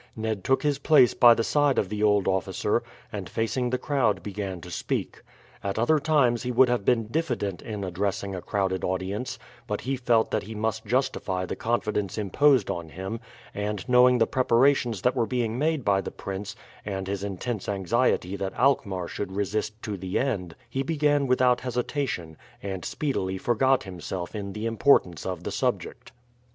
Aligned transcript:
Ned 0.15 0.43
took 0.43 0.63
his 0.63 0.79
place 0.79 1.13
by 1.13 1.35
the 1.35 1.43
side 1.43 1.77
of 1.77 1.89
the 1.89 2.01
old 2.01 2.27
officer, 2.27 2.81
and 3.11 3.29
facing 3.29 3.69
the 3.69 3.77
crowd 3.77 4.23
began 4.23 4.59
to 4.61 4.71
speak. 4.71 5.21
At 5.63 5.77
other 5.77 5.99
times 5.99 6.41
he 6.41 6.51
would 6.51 6.69
have 6.69 6.83
been 6.83 7.05
diffident 7.11 7.61
in 7.61 7.83
addressing 7.83 8.33
a 8.33 8.41
crowded 8.41 8.83
audience, 8.83 9.37
but 9.67 9.81
he 9.81 9.95
felt 9.95 10.31
that 10.31 10.41
he 10.41 10.55
must 10.55 10.87
justify 10.87 11.45
the 11.45 11.55
confidence 11.55 12.17
imposed 12.17 12.71
on 12.71 12.89
him, 12.89 13.19
and 13.53 13.87
knowing 13.87 14.17
the 14.17 14.25
preparations 14.25 15.03
that 15.03 15.15
were 15.15 15.27
being 15.27 15.59
made 15.59 15.85
by 15.85 16.01
the 16.01 16.09
prince, 16.09 16.55
and 16.83 17.05
his 17.07 17.23
intense 17.23 17.69
anxiety 17.69 18.35
that 18.35 18.55
Alkmaar 18.57 19.07
should 19.07 19.31
resist 19.31 19.79
to 19.83 19.97
the 19.97 20.17
end, 20.17 20.55
he 20.67 20.81
began 20.81 21.27
without 21.27 21.61
hesitation, 21.61 22.37
and 22.63 22.83
speedily 22.83 23.37
forgot 23.37 23.83
himself 23.83 24.33
in 24.33 24.53
the 24.53 24.65
importance 24.65 25.27
of 25.27 25.43
the 25.43 25.51
subject. 25.51 26.11